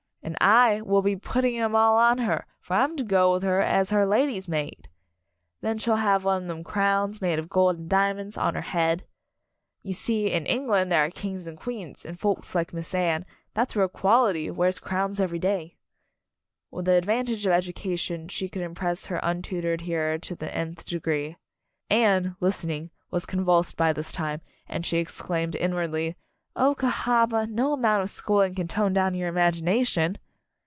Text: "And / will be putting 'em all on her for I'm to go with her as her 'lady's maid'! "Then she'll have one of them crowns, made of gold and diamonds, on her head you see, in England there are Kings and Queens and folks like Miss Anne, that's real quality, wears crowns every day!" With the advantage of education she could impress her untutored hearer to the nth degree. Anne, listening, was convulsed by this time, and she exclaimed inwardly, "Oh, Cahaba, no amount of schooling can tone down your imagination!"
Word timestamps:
"And 0.23 0.85
/ 0.85 0.85
will 0.87 1.01
be 1.01 1.15
putting 1.17 1.57
'em 1.57 1.75
all 1.75 1.97
on 1.97 2.19
her 2.19 2.45
for 2.61 2.75
I'm 2.75 2.95
to 2.95 3.03
go 3.03 3.33
with 3.33 3.43
her 3.43 3.59
as 3.59 3.89
her 3.89 4.05
'lady's 4.05 4.47
maid'! 4.47 4.87
"Then 5.61 5.77
she'll 5.77 5.95
have 5.97 6.23
one 6.23 6.43
of 6.43 6.47
them 6.47 6.63
crowns, 6.63 7.19
made 7.21 7.37
of 7.37 7.49
gold 7.49 7.77
and 7.79 7.89
diamonds, 7.89 8.37
on 8.37 8.53
her 8.55 8.61
head 8.61 9.03
you 9.83 9.93
see, 9.93 10.31
in 10.31 10.45
England 10.45 10.89
there 10.91 11.03
are 11.03 11.09
Kings 11.09 11.47
and 11.47 11.57
Queens 11.59 12.05
and 12.05 12.17
folks 12.19 12.55
like 12.55 12.71
Miss 12.73 12.95
Anne, 12.95 13.25
that's 13.55 13.75
real 13.75 13.89
quality, 13.89 14.49
wears 14.49 14.79
crowns 14.79 15.19
every 15.19 15.39
day!" 15.39 15.75
With 16.69 16.85
the 16.85 16.93
advantage 16.93 17.45
of 17.45 17.51
education 17.51 18.27
she 18.27 18.47
could 18.47 18.61
impress 18.61 19.07
her 19.07 19.19
untutored 19.23 19.81
hearer 19.81 20.17
to 20.19 20.35
the 20.35 20.53
nth 20.55 20.85
degree. 20.85 21.35
Anne, 21.89 22.35
listening, 22.39 22.91
was 23.09 23.25
convulsed 23.25 23.75
by 23.75 23.91
this 23.91 24.11
time, 24.11 24.41
and 24.67 24.85
she 24.85 24.97
exclaimed 24.97 25.55
inwardly, 25.55 26.15
"Oh, 26.53 26.75
Cahaba, 26.75 27.47
no 27.47 27.71
amount 27.71 28.03
of 28.03 28.09
schooling 28.09 28.55
can 28.55 28.67
tone 28.67 28.91
down 28.91 29.15
your 29.15 29.29
imagination!" 29.29 30.17